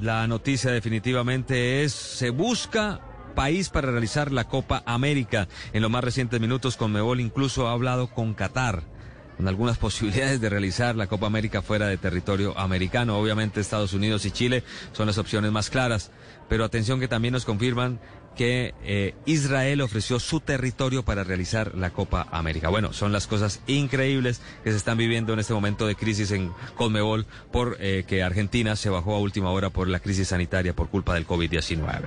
la 0.00 0.26
noticia 0.26 0.70
definitivamente 0.70 1.82
es, 1.82 1.92
se 1.92 2.30
busca 2.30 3.00
país 3.34 3.68
para 3.68 3.90
realizar 3.90 4.32
la 4.32 4.44
Copa 4.44 4.82
América. 4.86 5.48
En 5.72 5.82
los 5.82 5.90
más 5.90 6.04
recientes 6.04 6.40
minutos, 6.40 6.76
Conmebol 6.76 7.20
incluso 7.20 7.68
ha 7.68 7.72
hablado 7.72 8.08
con 8.08 8.34
Qatar 8.34 8.82
con 9.36 9.48
algunas 9.48 9.78
posibilidades 9.84 10.40
de 10.40 10.48
realizar 10.48 10.96
la 10.96 11.06
Copa 11.06 11.26
América 11.26 11.62
fuera 11.62 11.86
de 11.86 11.96
territorio 11.96 12.58
americano. 12.58 13.18
Obviamente 13.18 13.60
Estados 13.60 13.92
Unidos 13.92 14.24
y 14.24 14.30
Chile 14.30 14.62
son 14.92 15.06
las 15.06 15.18
opciones 15.18 15.50
más 15.52 15.70
claras, 15.70 16.10
pero 16.48 16.64
atención 16.64 17.00
que 17.00 17.08
también 17.08 17.32
nos 17.32 17.44
confirman 17.44 18.00
que 18.34 18.74
eh, 18.82 19.14
Israel 19.26 19.80
ofreció 19.80 20.18
su 20.18 20.40
territorio 20.40 21.04
para 21.04 21.24
realizar 21.24 21.74
la 21.74 21.90
Copa 21.90 22.26
América. 22.30 22.68
Bueno, 22.68 22.92
son 22.92 23.12
las 23.12 23.26
cosas 23.26 23.60
increíbles 23.66 24.40
que 24.62 24.70
se 24.70 24.76
están 24.76 24.98
viviendo 24.98 25.32
en 25.32 25.38
este 25.38 25.54
momento 25.54 25.86
de 25.86 25.94
crisis 25.94 26.30
en 26.32 26.52
Conmebol 26.74 27.26
por 27.52 27.76
eh, 27.80 28.04
que 28.06 28.22
Argentina 28.22 28.76
se 28.76 28.90
bajó 28.90 29.14
a 29.14 29.20
última 29.20 29.50
hora 29.50 29.70
por 29.70 29.88
la 29.88 30.00
crisis 30.00 30.28
sanitaria 30.28 30.74
por 30.74 30.88
culpa 30.88 31.14
del 31.14 31.26
COVID-19. 31.26 32.02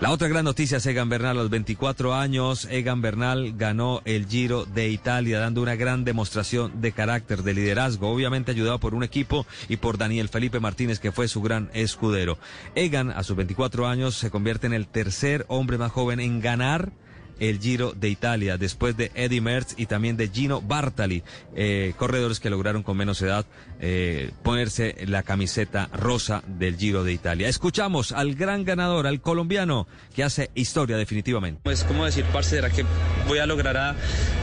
La 0.00 0.10
otra 0.10 0.28
gran 0.28 0.44
noticia 0.44 0.78
es 0.78 0.86
Egan 0.86 1.08
Bernal. 1.08 1.22
A 1.32 1.42
los 1.42 1.50
24 1.50 2.14
años, 2.14 2.66
Egan 2.70 3.00
Bernal 3.00 3.54
ganó 3.56 4.02
el 4.04 4.26
Giro 4.26 4.64
de 4.66 4.88
Italia, 4.88 5.40
dando 5.40 5.62
una 5.62 5.76
gran 5.76 6.04
demostración 6.04 6.80
de 6.80 6.92
carácter, 6.92 7.42
de 7.42 7.54
liderazgo, 7.54 8.10
obviamente 8.10 8.50
ayudado 8.50 8.78
por 8.78 8.94
un 8.94 9.02
equipo 9.02 9.46
y 9.68 9.76
por 9.76 9.98
Daniel 9.98 10.28
Felipe 10.28 10.60
Martínez, 10.60 10.98
que 10.98 11.12
fue 11.12 11.28
su 11.28 11.40
gran 11.40 11.70
escudero. 11.72 12.38
Egan, 12.74 13.10
a 13.10 13.22
sus 13.22 13.36
24 13.36 13.86
años, 13.86 14.16
se 14.16 14.30
convierte 14.30 14.66
en 14.66 14.74
el 14.74 14.86
tercer 14.86 15.46
hombre 15.48 15.61
hombre 15.62 15.78
más 15.78 15.92
joven 15.92 16.20
en 16.20 16.40
ganar 16.40 16.92
el 17.40 17.58
Giro 17.58 17.92
de 17.92 18.08
Italia, 18.08 18.56
después 18.56 18.96
de 18.96 19.10
Eddie 19.14 19.40
Merckx 19.40 19.74
y 19.76 19.86
también 19.86 20.16
de 20.16 20.28
Gino 20.28 20.60
Bartali, 20.60 21.22
eh, 21.56 21.92
corredores 21.96 22.38
que 22.38 22.50
lograron 22.50 22.82
con 22.82 22.96
menos 22.96 23.20
edad 23.22 23.44
eh, 23.80 24.30
ponerse 24.44 24.94
la 25.06 25.24
camiseta 25.24 25.88
rosa 25.92 26.42
del 26.46 26.76
Giro 26.76 27.02
de 27.02 27.12
Italia. 27.12 27.48
Escuchamos 27.48 28.12
al 28.12 28.34
gran 28.34 28.64
ganador, 28.64 29.08
al 29.08 29.20
colombiano, 29.20 29.88
que 30.14 30.22
hace 30.22 30.50
historia 30.54 30.96
definitivamente. 30.96 31.60
Pues 31.64 31.82
como 31.82 32.04
decir, 32.04 32.24
parce, 32.32 32.50
¿será 32.50 32.70
que 32.70 32.84
voy 33.26 33.38
a 33.38 33.46
lograr 33.46 33.76
a, 33.76 33.96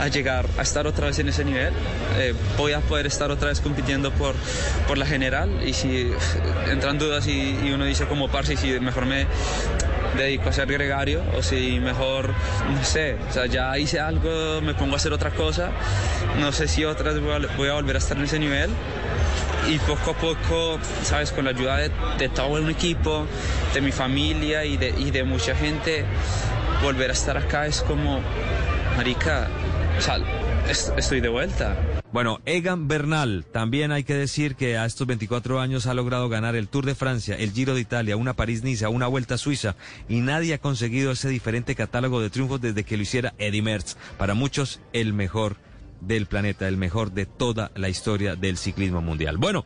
a, 0.00 0.08
llegar 0.08 0.46
a 0.56 0.62
estar 0.62 0.86
otra 0.86 1.06
vez 1.06 1.18
en 1.18 1.28
ese 1.28 1.44
nivel? 1.44 1.72
Eh, 2.18 2.32
¿Voy 2.56 2.72
a 2.72 2.80
poder 2.80 3.06
estar 3.06 3.30
otra 3.30 3.48
vez 3.48 3.60
compitiendo 3.60 4.12
por, 4.12 4.36
por 4.86 4.98
la 4.98 5.06
general? 5.06 5.66
Y 5.66 5.72
si 5.72 6.10
entran 6.70 6.98
dudas 6.98 7.26
y, 7.26 7.58
y 7.64 7.72
uno 7.72 7.84
dice 7.84 8.06
como 8.06 8.28
parce, 8.28 8.56
si 8.56 8.78
mejor 8.78 9.06
me 9.06 9.26
dedico 10.16 10.48
a 10.48 10.52
ser 10.52 10.70
gregario 10.70 11.22
o 11.36 11.42
si 11.42 11.80
mejor, 11.80 12.30
no 12.70 12.84
sé, 12.84 13.16
o 13.28 13.32
sea, 13.32 13.46
ya 13.46 13.76
hice 13.78 14.00
algo, 14.00 14.60
me 14.62 14.74
pongo 14.74 14.94
a 14.94 14.96
hacer 14.96 15.12
otra 15.12 15.30
cosa, 15.30 15.70
no 16.38 16.52
sé 16.52 16.68
si 16.68 16.84
otras 16.84 17.18
voy 17.20 17.68
a, 17.68 17.72
volver 17.74 17.96
a 17.96 17.98
estar 17.98 18.16
en 18.16 18.24
ese 18.24 18.38
nivel 18.38 18.70
y 19.68 19.78
poco 19.78 20.12
a 20.12 20.14
poco, 20.14 20.78
sabes, 21.02 21.32
con 21.32 21.44
la 21.44 21.50
ayuda 21.50 21.76
de, 21.78 21.90
de 22.18 22.28
todo 22.28 22.48
un 22.48 22.70
equipo, 22.70 23.26
de 23.72 23.80
mi 23.80 23.92
familia 23.92 24.64
y 24.64 24.76
de, 24.76 24.90
y 24.90 25.10
de, 25.10 25.24
mucha 25.24 25.54
gente, 25.54 26.04
volver 26.82 27.10
a 27.10 27.12
estar 27.14 27.36
acá 27.36 27.66
es 27.66 27.80
como, 27.80 28.20
marica, 28.96 29.48
o 29.98 30.00
sea, 30.00 30.18
estoy 30.96 31.20
de 31.20 31.28
vuelta. 31.28 31.76
Bueno, 32.14 32.40
Egan 32.46 32.86
Bernal, 32.86 33.44
también 33.50 33.90
hay 33.90 34.04
que 34.04 34.14
decir 34.14 34.54
que 34.54 34.78
a 34.78 34.86
estos 34.86 35.04
24 35.04 35.58
años 35.58 35.88
ha 35.88 35.94
logrado 35.94 36.28
ganar 36.28 36.54
el 36.54 36.68
Tour 36.68 36.86
de 36.86 36.94
Francia, 36.94 37.34
el 37.34 37.50
Giro 37.50 37.74
de 37.74 37.80
Italia, 37.80 38.16
una 38.16 38.34
París-Niza, 38.34 38.88
una 38.88 39.08
Vuelta 39.08 39.34
a 39.34 39.38
Suiza 39.38 39.74
y 40.08 40.20
nadie 40.20 40.54
ha 40.54 40.58
conseguido 40.58 41.10
ese 41.10 41.28
diferente 41.28 41.74
catálogo 41.74 42.20
de 42.20 42.30
triunfos 42.30 42.60
desde 42.60 42.84
que 42.84 42.96
lo 42.96 43.02
hiciera 43.02 43.34
Eddie 43.38 43.62
Merckx. 43.62 43.96
Para 44.16 44.34
muchos, 44.34 44.80
el 44.92 45.12
mejor 45.12 45.56
del 46.06 46.26
planeta, 46.26 46.68
el 46.68 46.76
mejor 46.76 47.12
de 47.12 47.26
toda 47.26 47.70
la 47.74 47.88
historia 47.88 48.36
del 48.36 48.56
ciclismo 48.56 49.00
mundial. 49.00 49.38
Bueno, 49.38 49.64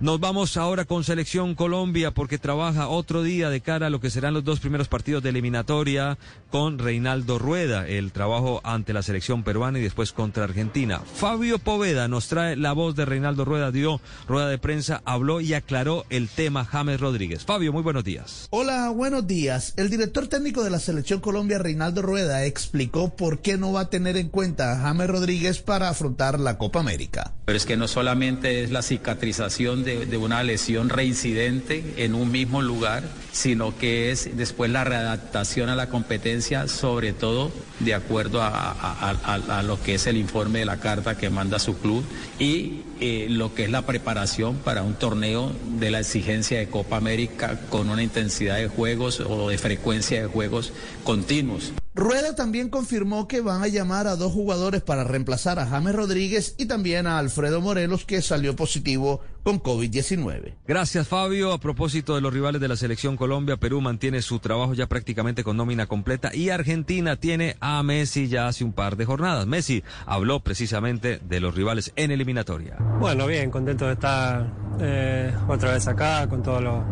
nos 0.00 0.18
vamos 0.18 0.56
ahora 0.56 0.84
con 0.84 1.04
Selección 1.04 1.54
Colombia 1.54 2.10
porque 2.10 2.36
trabaja 2.36 2.88
otro 2.88 3.22
día 3.22 3.48
de 3.48 3.60
cara 3.60 3.86
a 3.86 3.90
lo 3.90 4.00
que 4.00 4.10
serán 4.10 4.34
los 4.34 4.44
dos 4.44 4.60
primeros 4.60 4.88
partidos 4.88 5.22
de 5.22 5.30
eliminatoria 5.30 6.18
con 6.50 6.78
Reinaldo 6.78 7.38
Rueda, 7.38 7.86
el 7.86 8.12
trabajo 8.12 8.60
ante 8.64 8.92
la 8.92 9.02
selección 9.02 9.44
peruana 9.44 9.78
y 9.78 9.82
después 9.82 10.12
contra 10.12 10.44
Argentina. 10.44 11.00
Fabio 11.00 11.58
Poveda 11.58 12.06
nos 12.08 12.28
trae 12.28 12.56
la 12.56 12.72
voz 12.72 12.96
de 12.96 13.04
Reinaldo 13.04 13.44
Rueda, 13.44 13.70
dio 13.70 14.00
rueda 14.28 14.48
de 14.48 14.58
prensa, 14.58 15.00
habló 15.04 15.40
y 15.40 15.54
aclaró 15.54 16.04
el 16.10 16.28
tema 16.28 16.64
James 16.64 17.00
Rodríguez. 17.00 17.44
Fabio, 17.44 17.72
muy 17.72 17.82
buenos 17.82 18.04
días. 18.04 18.48
Hola, 18.50 18.90
buenos 18.90 19.26
días. 19.26 19.74
El 19.76 19.90
director 19.90 20.26
técnico 20.26 20.64
de 20.64 20.70
la 20.70 20.80
Selección 20.80 21.20
Colombia, 21.20 21.58
Reinaldo 21.58 22.02
Rueda, 22.02 22.44
explicó 22.44 23.14
por 23.14 23.40
qué 23.40 23.56
no 23.56 23.72
va 23.72 23.82
a 23.82 23.90
tener 23.90 24.16
en 24.16 24.28
cuenta 24.28 24.72
a 24.72 24.80
James 24.80 25.08
Rodríguez 25.08 25.60
para 25.60 25.73
afrontar 25.82 26.40
la 26.40 26.58
Copa 26.58 26.80
América. 26.80 27.32
Pero 27.44 27.56
es 27.56 27.66
que 27.66 27.76
no 27.76 27.88
solamente 27.88 28.62
es 28.62 28.70
la 28.70 28.82
cicatrización 28.82 29.84
de, 29.84 30.06
de, 30.06 30.16
una 30.16 30.42
lesión 30.42 30.88
reincidente 30.88 31.94
en 31.98 32.14
un 32.14 32.30
mismo 32.30 32.62
lugar, 32.62 33.02
sino 33.32 33.76
que 33.76 34.10
es 34.10 34.36
después 34.36 34.70
la 34.70 34.84
readaptación 34.84 35.68
a 35.68 35.76
la 35.76 35.88
competencia, 35.88 36.68
sobre 36.68 37.12
todo 37.12 37.50
de 37.80 37.94
acuerdo 37.94 38.42
a, 38.42 38.48
a, 38.48 39.10
a, 39.10 39.58
a 39.58 39.62
lo 39.62 39.82
que 39.82 39.94
es 39.94 40.06
el 40.06 40.16
informe 40.16 40.60
de 40.60 40.64
la 40.64 40.78
carta 40.78 41.16
que 41.16 41.28
manda 41.28 41.58
su 41.58 41.76
club 41.78 42.04
y 42.38 42.82
eh, 43.00 43.26
lo 43.28 43.54
que 43.54 43.64
es 43.64 43.70
la 43.70 43.82
preparación 43.82 44.56
para 44.56 44.82
un 44.82 44.94
torneo 44.94 45.52
de 45.78 45.90
la 45.90 46.00
exigencia 46.00 46.58
de 46.58 46.68
Copa 46.68 46.96
América 46.96 47.60
con 47.68 47.90
una 47.90 48.02
intensidad 48.02 48.56
de 48.56 48.68
juegos 48.68 49.20
o 49.20 49.48
de 49.48 49.58
frecuencia 49.58 50.22
de 50.22 50.26
juegos 50.26 50.72
continuos. 51.02 51.72
Rueda 51.96 52.34
también 52.34 52.70
confirmó 52.70 53.28
que 53.28 53.40
van 53.40 53.62
a 53.62 53.68
llamar 53.68 54.08
a 54.08 54.16
dos 54.16 54.32
jugadores 54.32 54.82
para 54.82 55.04
reemplazar 55.04 55.60
a 55.64 55.66
James 55.70 55.94
Rodríguez 55.94 56.54
y 56.58 56.66
también 56.66 57.06
a 57.06 57.18
Alfredo 57.18 57.60
Morelos, 57.60 58.04
que 58.04 58.20
salió 58.22 58.54
positivo 58.54 59.20
con 59.42 59.62
COVID-19. 59.62 60.54
Gracias, 60.66 61.08
Fabio. 61.08 61.52
A 61.52 61.58
propósito 61.58 62.14
de 62.14 62.20
los 62.20 62.32
rivales 62.32 62.60
de 62.60 62.68
la 62.68 62.76
selección 62.76 63.16
Colombia, 63.16 63.56
Perú 63.56 63.80
mantiene 63.80 64.22
su 64.22 64.38
trabajo 64.38 64.74
ya 64.74 64.86
prácticamente 64.86 65.44
con 65.44 65.56
nómina 65.56 65.86
completa 65.86 66.34
y 66.34 66.50
Argentina 66.50 67.16
tiene 67.16 67.56
a 67.60 67.82
Messi 67.82 68.28
ya 68.28 68.48
hace 68.48 68.64
un 68.64 68.72
par 68.72 68.96
de 68.96 69.04
jornadas. 69.04 69.46
Messi 69.46 69.82
habló 70.06 70.40
precisamente 70.40 71.18
de 71.18 71.40
los 71.40 71.54
rivales 71.54 71.92
en 71.96 72.10
eliminatoria. 72.10 72.76
Bueno, 73.00 73.26
bien, 73.26 73.50
contento 73.50 73.86
de 73.86 73.94
estar 73.94 74.52
eh, 74.80 75.32
otra 75.48 75.72
vez 75.72 75.86
acá 75.88 76.28
con 76.28 76.42
todos 76.42 76.62
los, 76.62 76.82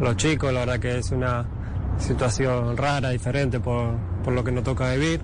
los 0.00 0.16
chicos. 0.16 0.52
La 0.52 0.60
verdad 0.60 0.78
que 0.78 0.98
es 0.98 1.10
una 1.10 1.46
situación 1.98 2.76
rara, 2.76 3.10
diferente 3.10 3.60
por, 3.60 3.96
por 4.24 4.32
lo 4.32 4.42
que 4.42 4.52
nos 4.52 4.64
toca 4.64 4.92
vivir. 4.92 5.20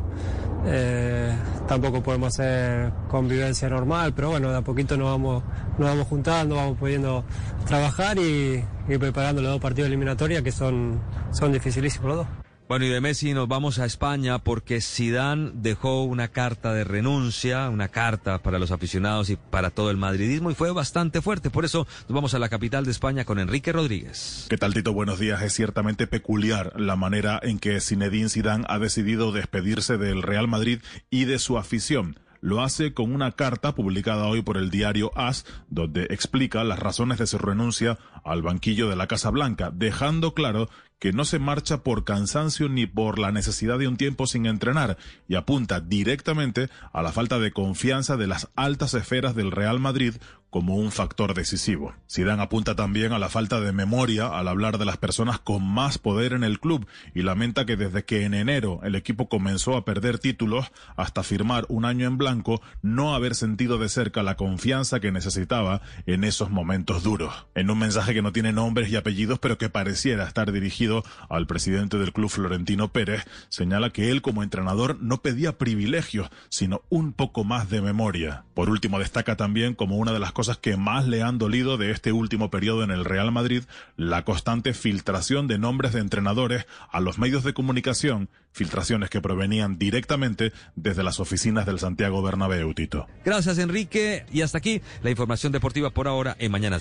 Eh, 0.68 1.32
tampoco 1.68 2.02
podemos 2.02 2.34
hacer 2.34 2.92
convivencia 3.08 3.68
normal, 3.68 4.12
pero 4.14 4.30
bueno, 4.30 4.50
de 4.50 4.58
a 4.58 4.62
poquito 4.62 4.96
nos 4.96 5.10
vamos, 5.10 5.44
nos 5.78 5.88
vamos 5.88 6.06
juntando, 6.08 6.56
vamos 6.56 6.76
pudiendo 6.76 7.24
trabajar 7.66 8.18
y, 8.18 8.64
y 8.88 8.98
preparando 8.98 9.42
los 9.42 9.52
dos 9.52 9.60
partidos 9.60 9.86
eliminatorios 9.86 10.42
que 10.42 10.50
son, 10.50 11.00
son 11.30 11.52
dificilísimos 11.52 12.08
los 12.08 12.16
dos. 12.18 12.45
Bueno, 12.68 12.84
y 12.84 12.88
de 12.88 13.00
Messi 13.00 13.32
nos 13.32 13.46
vamos 13.46 13.78
a 13.78 13.84
España 13.84 14.40
porque 14.40 14.80
Zidane 14.80 15.52
dejó 15.54 16.02
una 16.02 16.26
carta 16.26 16.74
de 16.74 16.82
renuncia, 16.82 17.70
una 17.70 17.86
carta 17.86 18.42
para 18.42 18.58
los 18.58 18.72
aficionados 18.72 19.30
y 19.30 19.36
para 19.36 19.70
todo 19.70 19.92
el 19.92 19.96
madridismo 19.96 20.50
y 20.50 20.54
fue 20.56 20.72
bastante 20.72 21.22
fuerte. 21.22 21.48
Por 21.48 21.64
eso 21.64 21.86
nos 22.08 22.14
vamos 22.14 22.34
a 22.34 22.40
la 22.40 22.48
capital 22.48 22.84
de 22.84 22.90
España 22.90 23.24
con 23.24 23.38
Enrique 23.38 23.70
Rodríguez. 23.70 24.46
¿Qué 24.50 24.58
tal, 24.58 24.74
Tito? 24.74 24.92
Buenos 24.92 25.20
días. 25.20 25.42
Es 25.42 25.52
ciertamente 25.52 26.08
peculiar 26.08 26.72
la 26.74 26.96
manera 26.96 27.38
en 27.40 27.60
que 27.60 27.80
Zinedine 27.80 28.30
Zidane 28.30 28.64
ha 28.68 28.80
decidido 28.80 29.30
despedirse 29.30 29.96
del 29.96 30.22
Real 30.22 30.48
Madrid 30.48 30.80
y 31.08 31.24
de 31.24 31.38
su 31.38 31.58
afición 31.58 32.18
lo 32.40 32.62
hace 32.62 32.94
con 32.94 33.12
una 33.12 33.32
carta 33.32 33.74
publicada 33.74 34.26
hoy 34.26 34.40
por 34.42 34.56
el 34.56 34.70
diario 34.70 35.10
AS, 35.16 35.44
donde 35.68 36.04
explica 36.10 36.62
las 36.62 36.78
razones 36.78 37.18
de 37.18 37.26
su 37.26 37.38
renuncia 37.38 37.98
al 38.24 38.42
banquillo 38.42 38.88
de 38.88 38.94
la 38.94 39.08
Casa 39.08 39.30
Blanca, 39.30 39.70
dejando 39.74 40.32
claro 40.32 40.68
que 40.98 41.12
no 41.12 41.24
se 41.24 41.38
marcha 41.38 41.82
por 41.82 42.04
cansancio 42.04 42.68
ni 42.68 42.86
por 42.86 43.18
la 43.18 43.32
necesidad 43.32 43.78
de 43.78 43.88
un 43.88 43.96
tiempo 43.96 44.26
sin 44.26 44.46
entrenar 44.46 44.96
y 45.28 45.34
apunta 45.34 45.80
directamente 45.80 46.68
a 46.92 47.02
la 47.02 47.12
falta 47.12 47.38
de 47.38 47.52
confianza 47.52 48.16
de 48.16 48.26
las 48.26 48.48
altas 48.56 48.94
esferas 48.94 49.34
del 49.34 49.50
Real 49.50 49.78
Madrid 49.78 50.14
como 50.50 50.76
un 50.76 50.92
factor 50.92 51.34
decisivo. 51.34 51.94
Zidane 52.10 52.42
apunta 52.42 52.74
también 52.74 53.12
a 53.12 53.18
la 53.18 53.28
falta 53.28 53.60
de 53.60 53.72
memoria 53.72 54.28
al 54.28 54.48
hablar 54.48 54.78
de 54.78 54.84
las 54.84 54.96
personas 54.96 55.38
con 55.38 55.66
más 55.66 55.98
poder 55.98 56.32
en 56.32 56.44
el 56.44 56.60
club 56.60 56.86
y 57.14 57.22
lamenta 57.22 57.66
que 57.66 57.76
desde 57.76 58.04
que 58.04 58.24
en 58.24 58.34
enero 58.34 58.80
el 58.82 58.94
equipo 58.94 59.28
comenzó 59.28 59.76
a 59.76 59.84
perder 59.84 60.18
títulos 60.18 60.72
hasta 60.96 61.22
firmar 61.22 61.66
un 61.68 61.84
año 61.84 62.06
en 62.06 62.16
blanco 62.16 62.62
no 62.82 63.14
haber 63.14 63.34
sentido 63.34 63.78
de 63.78 63.88
cerca 63.88 64.22
la 64.22 64.36
confianza 64.36 65.00
que 65.00 65.12
necesitaba 65.12 65.82
en 66.06 66.24
esos 66.24 66.50
momentos 66.50 67.02
duros. 67.02 67.46
En 67.54 67.70
un 67.70 67.78
mensaje 67.78 68.14
que 68.14 68.22
no 68.22 68.32
tiene 68.32 68.52
nombres 68.52 68.90
y 68.90 68.96
apellidos 68.96 69.38
pero 69.38 69.58
que 69.58 69.68
pareciera 69.68 70.26
estar 70.26 70.52
dirigido 70.52 71.02
al 71.28 71.46
presidente 71.46 71.98
del 71.98 72.12
club 72.12 72.30
Florentino 72.30 72.92
Pérez, 72.92 73.24
señala 73.48 73.90
que 73.90 74.10
él 74.10 74.22
como 74.22 74.42
entrenador 74.42 74.98
no 75.00 75.22
pedía 75.22 75.58
privilegios, 75.58 76.30
sino 76.48 76.82
un 76.88 77.12
poco 77.12 77.44
más 77.44 77.68
de 77.70 77.82
memoria. 77.82 78.44
Por 78.54 78.70
último, 78.70 78.98
destaca 78.98 79.36
también 79.36 79.74
como 79.74 79.96
una 79.96 80.12
de 80.12 80.18
las 80.18 80.32
cosas 80.36 80.58
que 80.58 80.76
más 80.76 81.06
le 81.06 81.22
han 81.22 81.38
dolido 81.38 81.78
de 81.78 81.90
este 81.90 82.12
último 82.12 82.50
periodo 82.50 82.84
en 82.84 82.90
el 82.90 83.06
Real 83.06 83.32
Madrid, 83.32 83.62
la 83.96 84.22
constante 84.22 84.74
filtración 84.74 85.46
de 85.46 85.56
nombres 85.56 85.94
de 85.94 86.00
entrenadores 86.00 86.66
a 86.92 87.00
los 87.00 87.18
medios 87.18 87.42
de 87.42 87.54
comunicación, 87.54 88.28
filtraciones 88.52 89.08
que 89.08 89.22
provenían 89.22 89.78
directamente 89.78 90.52
desde 90.74 91.02
las 91.02 91.20
oficinas 91.20 91.64
del 91.64 91.78
Santiago 91.78 92.20
Bernabéu, 92.20 92.74
Tito. 92.74 93.06
Gracias, 93.24 93.56
Enrique. 93.56 94.26
Y 94.30 94.42
hasta 94.42 94.58
aquí 94.58 94.82
la 95.02 95.08
información 95.08 95.52
deportiva 95.52 95.88
por 95.88 96.06
ahora 96.06 96.36
en 96.38 96.52
Mañana. 96.52 96.80